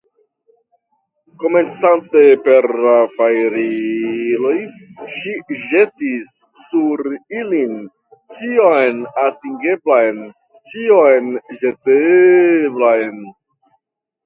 [1.41, 4.53] Komencante per la fajriloj,
[5.17, 5.33] ŝi
[5.73, 6.25] ĵetis
[6.71, 7.05] sur
[7.41, 7.75] ilin
[8.39, 10.23] ĉion atingeblan,
[10.73, 11.29] ĉion
[11.65, 13.21] ĵeteblan.